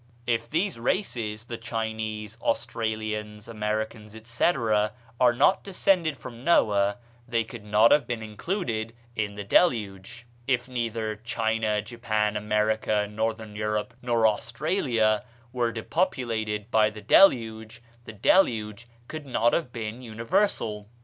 If 0.25 0.49
these 0.49 0.79
races 0.79 1.45
(the 1.45 1.59
Chinese, 1.59 2.35
Australians, 2.41 3.47
Americans, 3.47 4.15
etc.) 4.15 4.93
are 5.19 5.31
not 5.31 5.63
descended 5.63 6.17
from 6.17 6.43
Noah 6.43 6.97
they 7.27 7.43
could 7.43 7.63
not 7.63 7.91
have 7.91 8.07
been 8.07 8.23
included 8.23 8.95
in 9.15 9.35
the 9.35 9.43
Deluge. 9.43 10.25
If 10.47 10.67
neither 10.67 11.17
China, 11.17 11.83
Japan, 11.83 12.35
America, 12.35 13.07
Northern 13.07 13.55
Europe, 13.55 13.93
nor 14.01 14.25
Australia 14.25 15.23
were 15.53 15.71
depopulated 15.71 16.71
by 16.71 16.89
the 16.89 17.01
Deluge, 17.01 17.83
the 18.05 18.13
Deluge 18.13 18.87
could 19.07 19.27
not 19.27 19.53
have 19.53 19.71
been 19.71 20.01
universal. 20.01 20.89